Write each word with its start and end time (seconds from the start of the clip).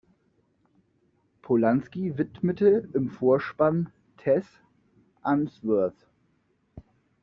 Polanski 1.43 2.17
widmete 2.17 2.89
im 2.95 3.11
Vorspann 3.11 3.93
"Tess" 4.17 4.47
Unsworth. 5.21 6.07